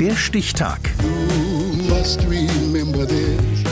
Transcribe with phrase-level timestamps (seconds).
[0.00, 0.78] Der Stichtag.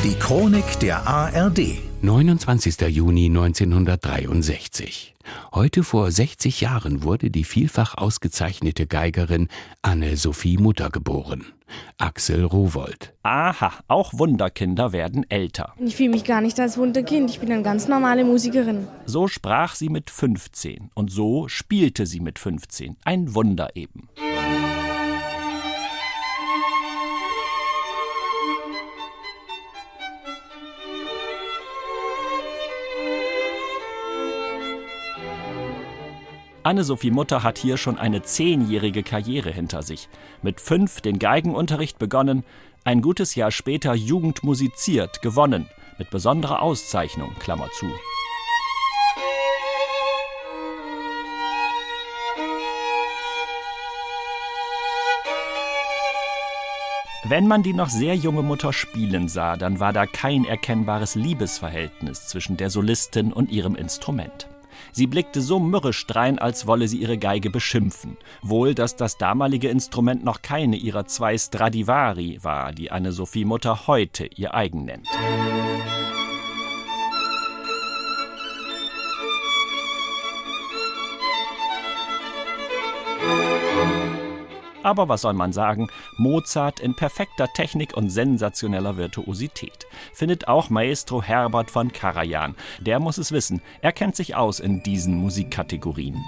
[0.03, 1.61] Die Chronik der ARD.
[2.03, 2.81] 29.
[2.89, 5.15] Juni 1963.
[5.55, 9.47] Heute vor 60 Jahren wurde die vielfach ausgezeichnete Geigerin
[9.83, 11.47] Anne-Sophie Mutter geboren.
[11.99, 13.15] Axel Rowold.
[13.23, 15.75] Aha, auch Wunderkinder werden älter.
[15.79, 18.89] Ich fühle mich gar nicht als Wunderkind, ich bin eine ganz normale Musikerin.
[19.05, 22.97] So sprach sie mit 15 und so spielte sie mit 15.
[23.05, 24.09] Ein Wunder eben.
[36.67, 40.09] Anne-Sophie Mutter hat hier schon eine zehnjährige Karriere hinter sich.
[40.43, 42.43] Mit fünf den Geigenunterricht begonnen,
[42.83, 47.87] ein gutes Jahr später Jugend musiziert, gewonnen, mit besonderer Auszeichnung, Klammer zu.
[57.29, 62.27] Wenn man die noch sehr junge Mutter spielen sah, dann war da kein erkennbares Liebesverhältnis
[62.27, 64.49] zwischen der Solistin und ihrem Instrument.
[64.93, 68.17] Sie blickte so mürrisch drein, als wolle sie ihre Geige beschimpfen.
[68.43, 74.27] Wohl, dass das damalige Instrument noch keine ihrer zwei Stradivari war, die Anne-Sophie Mutter heute
[74.37, 75.09] ihr eigen nennt.
[84.87, 85.89] Aber was soll man sagen?
[86.17, 89.89] Mozart in perfekter Technik und sensationeller Virtuosität.
[90.13, 92.55] Findet auch Maestro Herbert von Karajan.
[92.79, 93.63] Der muss es wissen.
[93.81, 96.23] Er kennt sich aus in diesen Musikkategorien.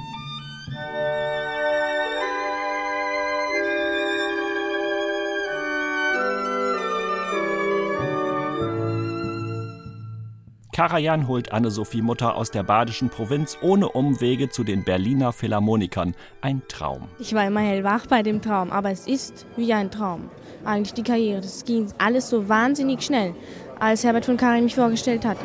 [10.79, 16.15] Karajan holt Anne-Sophie Mutter aus der badischen Provinz ohne Umwege zu den Berliner Philharmonikern.
[16.41, 17.09] Ein Traum.
[17.19, 20.31] Ich war immer hellwach bei dem Traum, aber es ist wie ein Traum.
[20.65, 21.41] Eigentlich die Karriere.
[21.41, 23.35] Das ging alles so wahnsinnig schnell,
[23.81, 25.39] als Herbert von Karajan mich vorgestellt hat.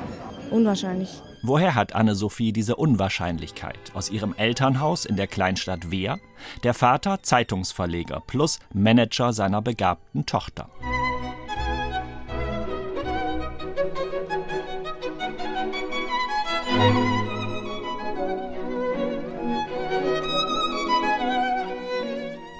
[0.51, 1.09] Unwahrscheinlich.
[1.41, 3.79] Woher hat Anne-Sophie diese Unwahrscheinlichkeit?
[3.95, 6.19] Aus ihrem Elternhaus in der Kleinstadt Wehr?
[6.61, 10.69] Der Vater Zeitungsverleger plus Manager seiner begabten Tochter.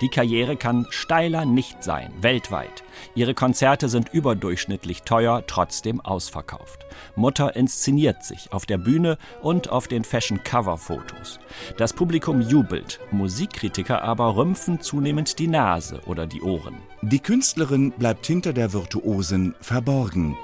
[0.03, 2.83] Die Karriere kann steiler nicht sein, weltweit.
[3.15, 6.85] Ihre Konzerte sind überdurchschnittlich teuer, trotzdem ausverkauft.
[7.15, 11.39] Mutter inszeniert sich auf der Bühne und auf den Fashion-Cover-Fotos.
[11.77, 16.79] Das Publikum jubelt, Musikkritiker aber rümpfen zunehmend die Nase oder die Ohren.
[17.01, 20.35] Die Künstlerin bleibt hinter der Virtuosin verborgen.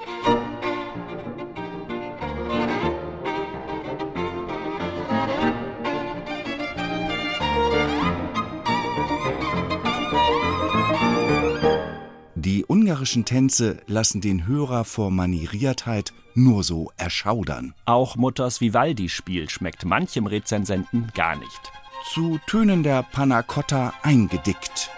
[12.70, 17.74] Ungarischen Tänze lassen den Hörer vor Manieriertheit nur so erschaudern.
[17.84, 21.72] Auch Mutters Vivaldi-Spiel schmeckt manchem Rezensenten gar nicht.
[22.12, 24.88] Zu Tönen der Panna Cotta eingedickt.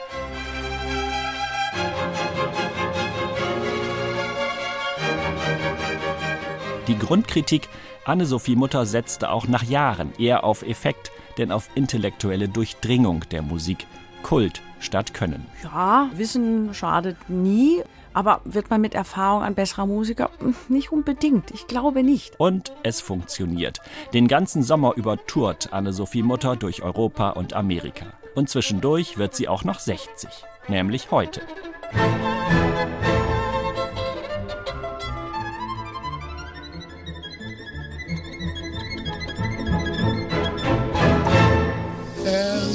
[6.89, 7.71] Die Grundkritik
[8.05, 13.87] Anne-Sophie Mutter setzte auch nach Jahren eher auf Effekt, denn auf intellektuelle Durchdringung der Musik.
[14.23, 15.47] Kult statt Können.
[15.63, 17.83] Ja, Wissen schadet nie.
[18.15, 20.29] Aber wird man mit Erfahrung ein besserer Musiker?
[20.69, 21.51] Nicht unbedingt.
[21.53, 22.39] Ich glaube nicht.
[22.39, 23.81] Und es funktioniert.
[24.13, 28.07] Den ganzen Sommer über tourt Anne-Sophie Mutter durch Europa und Amerika.
[28.35, 30.29] Und zwischendurch wird sie auch noch 60.
[30.69, 31.41] Nämlich heute.